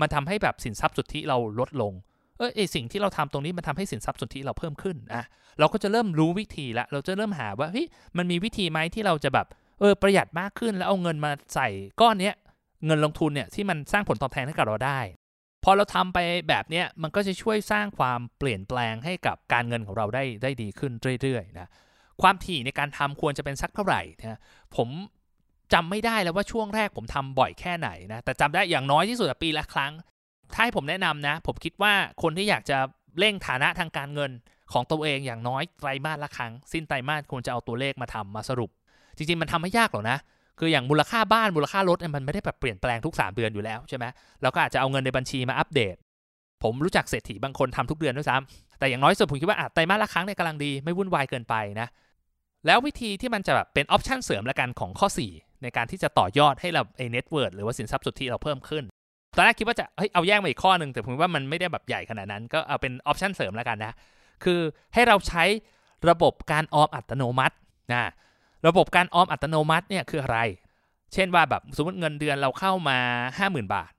[0.00, 1.92] มันทำให้แบบสินทรัพย์สุทธิเราลดลง
[2.38, 5.24] เออไอสิ่งที่เราทำตรงนี้มันทำให้สินทรัพย์สุทธิเราเพิ่มขึ้นอะ
[5.58, 9.46] เราก็จะเริ่มรู้วิธีละเราจะเริ่มหาว่าเฮ้ยมันมีวิธีไหมที่เราจะแบบ
[9.80, 11.68] เออประหยัดมากขึ้นแล้วเอาเงินมาใส่
[12.00, 12.34] ก้อนเนี้ย
[12.86, 15.00] เงินลงทุนเนี่ยที่มันสร้างผลตอบแทนให้กับเราได้
[15.64, 21.68] พอเราทำไปแบบเนี้ยมันก็จะช่วยสร้างความเปลี่ยนแปลงให้กับการเงินของเราได้ได้ดีขึ้นเรื่อยๆนะ
[22.22, 24.40] ความถี่ในการทำควรจะเป็นสักเท่าไหร่นะ
[24.76, 24.88] ผม
[25.72, 29.92] จำไม่ได้แล้วว่าช่วงแรกผมทำบ่อยแค่ไหนนะ แต่จำได้อย่างน้อยที่สุดปีละครั้ง
[30.52, 32.78] ถ้าให้ผมแนะนำนะ ผมคิดว่าคนที่อยากจะ
[33.18, 34.30] เร่งฐานะทางการเงิน
[34.72, 38.70] ของตัวเองอย่างน้อยไตรมาสละครั้ง สิ้นไตรมาสควรจะเอาตัวเลขมาทำมาสรุป
[39.16, 40.18] จริงๆ มันทำไม่ยากหรอกนะ
[40.58, 44.04] คืออย่างมูลค่าบ้านมูลค่ารถมันไม่ได้แบบเปลี่ยนแปลงทุก 3 เดือนอยู่แล้วใช่ไหม
[44.42, 45.96] เราก็อาจจะเอาเงินในบัญชีมาอัปเดต
[46.62, 51.88] ผมรู้จักเศรษฐีบางคนทำทุกเดือนด้วยซ้ำแต่อย่างน้อยสุดผมคิดว่าไตรมาสละครั้งเนี่ยกำลังดีไม่วุ่นวายเกินไปนะ
[52.66, 58.84] แล้ววิธีที่มันจะแบบเป็น option เสริมละกันของข้อ4 ในการที่จะต่อยอดให้เราไอ้ net worth หรือว่าสินทรัพย์สุทธิเราเพิ่มขึ้น
[59.36, 63.92] ตอนแรกคิดว่าจะเฮ้ยเอาแยกมาอีกข้อหนึ่งแต่ผมว่ามันไม่ได้แบบใหญ่ขนาดนั้น ก็เอาเป็น option เสริมละกันนะ
[64.44, 64.60] คือ
[64.94, 65.44] ให้เราใช้
[66.10, 67.56] ระบบการออมอัตโนมัติ
[67.92, 68.02] นะ
[68.66, 70.38] ระบบการออมอัตโนมัติเนี่ยคืออะไร
[71.14, 72.98] เช่นว่าแบบสมมติเงินเดือนเราเข้ามา
[73.38, 73.92] 50,000 บาท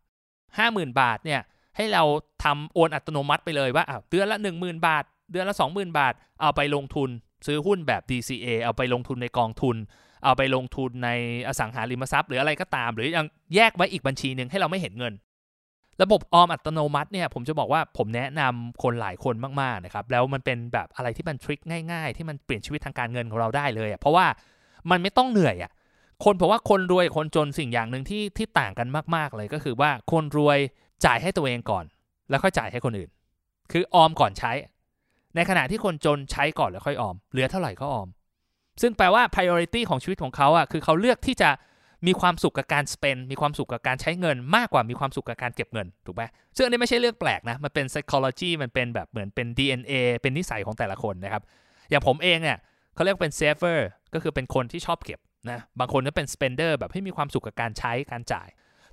[0.46, 1.42] 50,000 บาทเนี่ย
[1.76, 2.04] ให้เรา
[2.44, 7.10] ทำโอนอัตโนมัติไปเลยว่าเดือนละ 10,000 บาท เดือนละ 20,000 บาท เอาไปลงทุน
[7.48, 9.76] ซื้อหุ้นแบบ DCA เอาไปลงทุนในกองทุน
[10.24, 11.10] เอาไปลงทุนใน
[11.48, 15.14] อสังหาริมทรัพย์ หรืออะไรก็ตาม หรือยังแยกไว้อีกบัญชีหนึ่งให้เราไม่เห็นเงิน
[16.02, 21.60] ระบบออมอัตโนมัติเนี่ยผมจะบอกว่าผมแนะนำคนหลายคนมากๆนะครับแล้วมันเป็นแบบอะไรที่มันทริค
[21.92, 24.26] ง่ายๆ ที่มันเปลี่ยนชีวิตทางการเงินของเราได้เลยเพราะว่า
[24.90, 25.72] มันไม่ต้องเหนื่อยอะ
[26.26, 30.58] คนเพราะว่าคนรวยคนจนสิ่งอย่างหนึ่งที่ที่ต่างกันมาก ๆ เลยก็คือว่าคนรวย
[31.06, 31.86] จ่ายให้ตัวเองก่อน
[32.30, 33.10] แล้วค่อยจ่ายให้คนอื่น
[33.72, 34.52] คือออมก่อนใช้
[35.36, 38.08] ในขณะที่คนจนใช้ก่อนแล้วค่อยออม เหลือเท่าไหร่ก็ออม
[38.82, 41.50] ซึ่งแปลว่า priority ของชีวิตของเขาอะคือเขาเลือกที่จะ
[42.08, 46.24] มีความสุขกับการ spend มีความสุขกับการใช้เงิน มากกว่ามีความสุขกับการเก็บเงินถูกไหม
[46.56, 51.44] ซึ่งอันนี้ไม่ใช่เรื่องแปลกนะ มันเป็น psychology มันเป็นแบบเหมือนเป็น DNA เป็นนิสัยของแต่ละคนนะครับ
[51.90, 52.58] อย่างผมเองเนี่ย
[52.96, 53.80] เขาเรียกเป็น saver
[54.14, 55.20] ก็คือเป็นคนที่ชอบเก็บ
[55.52, 58.48] นะ บางคนก็เป็น spender แบบให้มีความสุขกับการใช้การจ่าย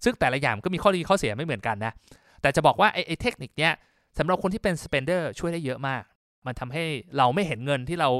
[0.04, 1.92] ซึ่งแต่ละอย่างก็มีข้อดีข้อเสียไม่เหมือนกันนะ
[2.42, 3.72] แต่จะบอกว่าไอ้เทคนิคเนี้ย
[4.18, 6.02] สำหรับคนที่เป็น spender ช่วยได้เยอะมาก
[6.46, 6.84] มันทำให้
[7.18, 8.10] เราไม่เห็นเงินที่เรา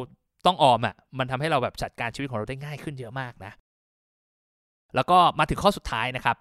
[0.47, 3.53] ต้องออมอะ่ะมันทำให้เราแบบจัดการชีวิตของเราได้ง่ายขึ้นเยอะมากนะ
[4.95, 6.37] แล้วก็มาถึงข้อสุดท้ายนะครับ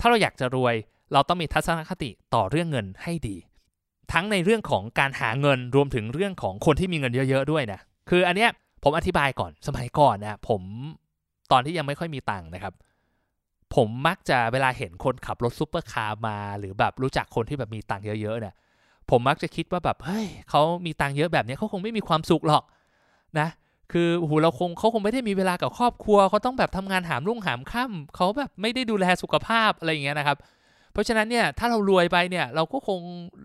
[0.00, 0.74] ถ้าเราอยากจะรวย
[1.12, 3.36] เราต้องมีทัศนคติต่อเรื่องเงินให้ดี
[4.12, 8.50] ทั้งในเรื่องของการหาเงินรวมถึงเรื่องของคนที่มีเงินเยอะ ๆ ด้วยนะคืออันเนี้ย
[8.82, 10.62] ผมอธิบายก่อนสมัยก่อนนะผม
[11.52, 12.74] ตอนที่ยังไม่ค่อยมีตังค์นะครับ
[13.74, 18.54] ผมมักจะเวลาเห็นคนขับรถซุปเปอร์คาร์มา หรือแบบรู้จักคนที่แบบมีตังค์เยอะๆเนี่ย
[19.10, 22.62] ผมมักจะคิดว่าแบบเฮ้ยเขามีตังค์เยอะแบบนี้เขาคงไม่มีความสุขหรอก
[23.40, 23.48] นะ
[23.92, 30.36] คือโอ้โหเราคงเขาคงไม่ได้มีเวลากับครอบครัวเขาต้องแบบทำงานหามรุ่งหามค่ำเขาแบบไม่ได้ดูแลสุขภาพอะไรอย่างเงี้ยนะครับ
[30.92, 33.00] เพราะฉะนั้นเนี่ยถ้าเรารวยไปเนี่ยเราก็คง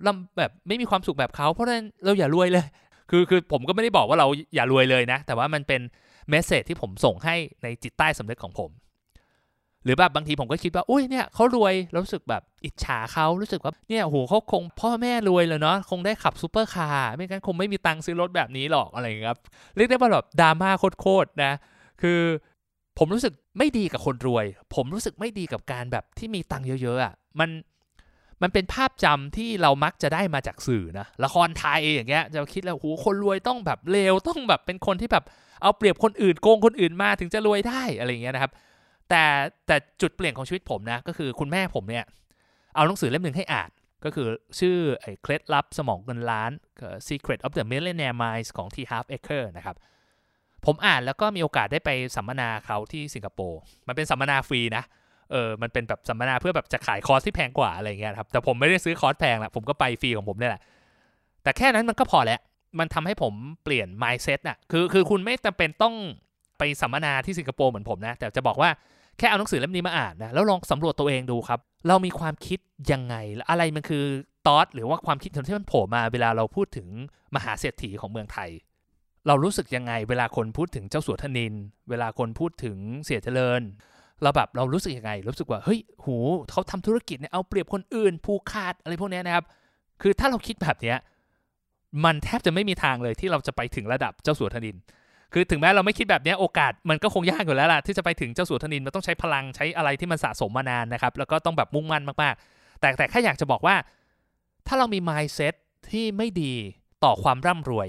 [0.07, 2.65] ลำแบบไม่มีความสุขแบบเขาเพราะฉะนั้นเราอย่ารวยเลย
[3.09, 5.81] คือคือผมก็ไม่ได้บอกว่าเราอย่ารวยเลยนะ แต่ว่ามันเป็น
[6.29, 8.69] message ที่ผมส่งให้ในจิตใต้สำนึกของผม
[9.83, 19.39] หรือแบบบางทีผมก็คิดว่า อุ้ยเนี่ยเขารวยรู้สึกแบบอิจฉาเขารู้สึกว่าเนี่ยโหเขาคงพ่อแม่รวยเลยเนาะคงได้ขับซูเปอร์คาร์ไม่งั้นคงไม่มีตังค์ซื้อรถแบบนี้หรอกอะไรอย่างเงี้ยครับ
[19.75, 20.69] เรียกได้ว่าแบบดราม่า
[21.01, 21.53] โคตรๆนะ
[22.01, 22.19] คือ
[22.97, 27.49] ผมรู้สึกไม่ดีกับคนรวย ผมรู้สึกไม่ดีกับการแบบที่มีตังค์เยอะๆอะมัน
[28.41, 35.23] มันเป็นภาพจำที่เรามักจะได้มาจากสื่อนะละครไทยอย่างเงี้ยจะคิดแล้วโหคนรวยต้องแบบเลวต้องแบบเป็นคนที่แบบ
[35.61, 38.51] เอาเปรียบคนอื่นโกงคนอื่นมาถึงจะรวยได้อะไรอย่างเงี้ยนะครับ
[39.11, 39.25] แต่
[39.67, 42.05] แต่จุดเปลี่ยนของชีวิตผมนะ ก็คือคุณแม่ผมเนี่ย
[42.75, 43.69] เอาหนังสือเล่มหนึ่งให้อ่าน
[44.05, 44.27] ก็คือ
[44.59, 46.51] ชื่อไอ้เคล็ดลับสมองเงินล้าน
[47.07, 49.75] Secret of the Millionaire Minds ของ T Half Acre นะครับ
[50.65, 54.83] ผมอ่านแล้วก็มีโอกาสได้ไปสัมมนาเขาที่สิงคโปร์ มันเป็นสัมมนาฟรีนะ
[55.31, 60.61] เออ มันเป็นแบบสัมมนาเพื่อแบบจะขายคอร์สที่แพงกว่าอะไรเงี้ยครับ แต่ผมไม่ได้ซื้อคอร์สแพงละผมก็ไปฟรีของผมนี่แหละ
[61.43, 62.39] แต่แค่นั้นมันก็พอแล้ว
[62.79, 65.95] มันทำให้ผมเปลี่ยน mindset น่ะ คือ คือคุณไม่จำเป็นต้อง
[66.57, 68.69] ไปสัมมนาที่สิงคโปร์เหมือนผมนะ แต่จะบอกว่า
[69.21, 72.59] แค่เอาหนังสือเล่มนี้มาอ่านนะแล้วลองสำรวจตัวเองดูครับ เรามีความคิด
[72.91, 73.15] ยังไง
[73.49, 74.03] อะไรมันคือ
[74.47, 76.87] thoughts หรือว่าความคิดที่มันโผล่มาเวลาเราพูดถึง
[77.35, 78.49] มหาเศรษฐีของเมืองไทย
[79.27, 81.53] เรารู้สึกยังไง เวลาคนพูดถึงเจ้าสัวธนิน
[81.89, 83.61] เวลาคนพูดถึงเสียเจริญ
[84.21, 86.17] เราแบบเรารู้สึกยังไง รู้สึกว่าเฮ้ยหู
[86.51, 89.45] เขาทำธุรกิจเนี่ยเอาเปรียบคนอื่นผูกขาดอะไรพวกนี้นะครับ
[90.01, 90.97] คือถ้าเราคิดแบบเนี้ย
[92.05, 94.77] มันแทบจะไม่มีทางเลยที่เราจะไปถึงระดับเจ้าสัวธนิน
[95.33, 103.75] คือถึงแม้เราไม่คิดแบบนี้โอกาสมันก็คงยากอยู่แล้วล่ะที่จะไปถึงเจ้าสัวธนินมันต้องใช้พลังใช้อะไรที่มันสะสมมานานนะครับแล้วก็ต้องแบบมุ่งมั่นมากๆ แต่แต่แค่อยากจะบอกว่า
[104.67, 105.53] ถ้าเรามี mindset
[105.91, 106.53] ที่ไม่ดี
[107.03, 107.87] ต่อความร่ำรวย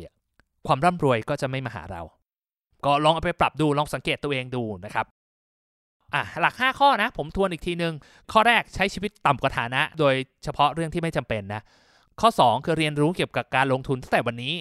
[0.67, 2.03] ความร่ำรวยก็จะไม่มาหาเรา
[2.85, 5.07] ก็ลองเอาไปปรับดูลองสังเกตตัวเองดูนะครับ
[6.15, 7.95] อะหลัก 5 ข้อนะ ผมทวนอีกทีนึง
[8.33, 11.63] ข้อแรกใช้ชีวิตต่ำกว่าฐานะ โดยเฉพาะเรื่องที่ไม่จำเป็นนะ
[12.21, 14.55] ข้อ 2 คือเรียนรู้เกี่ยวกับการลงทุนตั้งแต่วันนี้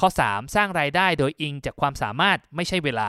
[0.00, 3.02] ข้อ 3 สร้างรายได้โดยอิงจากความสามารถไม่ใช่เวล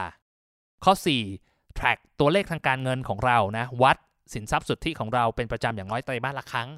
[0.84, 0.92] ข้อ
[1.36, 3.96] 4 track ตัวเลขทางการเงินของเรานะวัด
[4.34, 6.68] สินทรัพย์สุทธิของเราเป็นประจำอย่างน้อยไตรมาสละครั้ง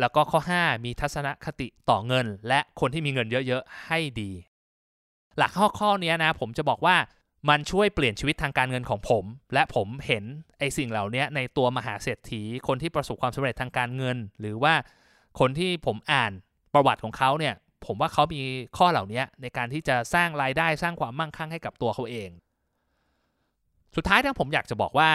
[0.00, 4.30] แล้วก็ข้อ 5 มีทัศนคติต่อเงิน และคนที่มีเงินเยอะๆให้ดี
[5.36, 6.96] หลักข้อข้อนี้นะผมจะบอกว่า
[7.48, 10.24] มันช่วยเปลี่ยนชีวิตทางการเงินของผม และผมเห็น
[10.58, 14.74] ไอ้สิ่งเหล่านี้ในตัวมหาเศรษฐี คนที่ประสบความสำเร็จทางการเงิน หรือว่า
[15.40, 16.32] คนที่ผมอ่าน
[16.74, 17.54] ประวัติของเขาเนี่ย
[17.86, 18.40] ผมว่าเขามี
[18.76, 22.30] ข้อเหล่านี้ในการที่จะสร้างรายได้สร้างความมั่งคั่งให้กับตัวเขาเอง
[23.96, 25.10] สุดท้ายทั้งผมอยากจะบอกว่า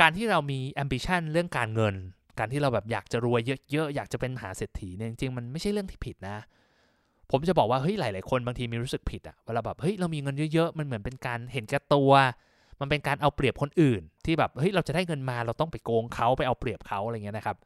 [0.00, 1.94] การที่เรามี ambition เรื่องการเงิน
[2.38, 6.36] การที่เราแบบอยากจะรวยเยอะๆอยากจะเป็นมหาเศรษฐีเนี่ยจริงๆมันไม่ใช่เรื่องที่ผิดนะ
[7.30, 12.12] ผมจะบอกว่าเฮ้ยหลายๆคนบางทีมีรู้สึกผิดอะเวลาแบบเฮ้ยเรามีเงินเยอะๆมันเหมือนเป็นการเห็นแก่ตัว
[12.80, 17.56] มันเป็นการเอาเปรียบคนอื่น ที่แบบเฮ้ยเราจะได้เงินมาเราต้องไปโกงเขาไปเอาเปรียบเขาอะไรเงี้ยนะครับ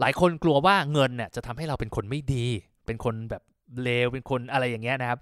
[0.00, 2.46] หลายคนกลัวว่าเงินเนี่ยจะทำให้เราเป็นคนไม่ดี
[2.88, 3.42] เป็นคนแบบ
[3.82, 5.18] เลวเป็นคนอะไรอย่างเงี้ยนะครับ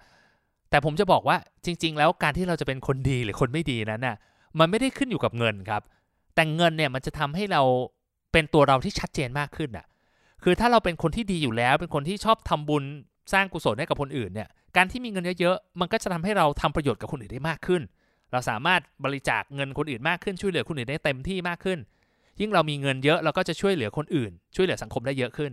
[0.70, 4.16] แต่ผมจะบอกว่าจริง ๆ แล้วการที่เราจะเป็นคนดีหรือคนไม่ดีนั้นน่ะ
[4.58, 5.82] มันไม่ได้ขึ้นอยู่กับเงินครับ
[6.34, 7.62] แต่เงินเนี่ยมันจะทำให้เรา
[8.32, 9.86] เป็นตัวเราที่ชัดเจนมากขึ้นน่ะ
[10.42, 12.84] คือถ้าเราเป็นคนที่ดีอยู่แล้ว เป็นคนที่ชอบทำบุญ
[13.32, 17.82] สร้างกุศลให้กับคนอื่นเนี่ยการที่มีเงินเยอะๆมันก็จะทำให้เราทำประโยชน์กับคนอื่นได้มากขึ้น
[18.32, 21.78] เราสามารถบริจาคเงินคนอื่นมากขึ้นช่วยเหลือคนอื่นได้เต็มที่มากขึ้น
[22.40, 25.52] ยิ่งเรามีเงินเยอะเราก็จะช่วยเหลือคนอื่น ช่วยเหลือสังคมได้เยอะขึ้น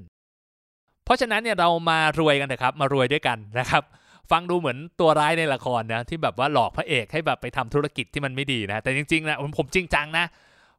[1.06, 3.84] เพราะฉะนั้นเนี่ยเรามารวยกันเถอะครับ มารวยด้วยกันนะครับ
[4.32, 10.26] ฟังดูเหมือนตัวร้ายในละครนะที่แบบว่าหลอกพระเอกให้แบบไปทำธุรกิจที่มันไม่ดีนะแต่จริงๆนะผมผมจริงจังนะ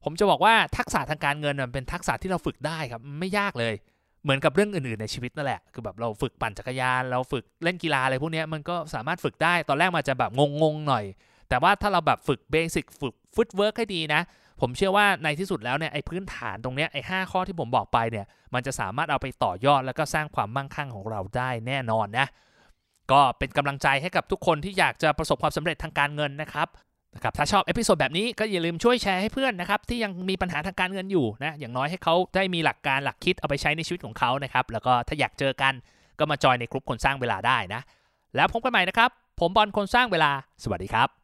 [0.05, 3.75] ผมจะบอกว่าทักษะทางการเงินมันเป็นทักษะที่เราฝึกได้ครับไม่ยากเลย
[4.23, 10.31] เหมือนกับเรื่องอื่นๆในชีวิตนั่นแหละ คือแบบเราฝึกปั่นจักรยาน เราฝึกเล่นกีฬาอะไรพวกนี้มันก็สามารถฝึกได้ตอนแรกมันจะแบบ
[10.63, 11.05] งงๆหน่อย
[11.49, 14.21] แต่ว่าถ้าเราแบบฝึก basic ฝึก footwork ให้ดีนะ
[14.61, 22.27] ผมเชื่อว่าในที่สุดแล้วเนี่ยไอ้พื้นฐานตรงเนี้ยไอ้ห้าข้อที่ผมบอกไปเนี่ยมันจะสามารถเอาไปต่อยอดแล้วก็สร้างความมั่งคั่งของเราได้แน่นอนนะ
[23.13, 26.69] ก็เป็นกำลังใจให้กับทุกคนที่อยากจะประสบความสำเร็จทางการเงินนะครับ
[27.15, 35.73] นะครับถ้าชอบ episode แบบนี้ก็อย่าลืมช่วยแชร์ให้เพื่อนนะครับที่ยังมีปัญหาทางการเงินอยู่นะอย่างน้อยให้เขาได้มีหลักการหลักคิดเอาไปใช้ในชีวิตของเขานะครับแล้วก็ถ้าอยากเจอกัน
[36.19, 37.81] ก็มาจอยในกลุ่มคนสร้างเวลาได้นะ
[38.37, 40.31] แล้วพบกันใหม่นะครับ ผมบอลคนสร้างเวลา
[40.63, 41.24] สวัสดีครับ